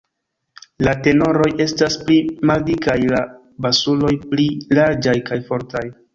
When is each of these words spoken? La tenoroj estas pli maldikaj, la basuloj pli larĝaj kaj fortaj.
La 0.85 0.93
tenoroj 1.07 1.49
estas 1.65 1.97
pli 2.07 2.17
maldikaj, 2.53 2.97
la 3.13 3.21
basuloj 3.67 4.17
pli 4.35 4.49
larĝaj 4.81 5.17
kaj 5.31 5.41
fortaj. 5.53 5.87